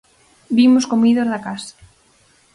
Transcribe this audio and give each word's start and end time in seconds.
Vimos 0.57 0.85
comidos 0.91 1.27
da 1.29 1.43
casa. 1.47 1.73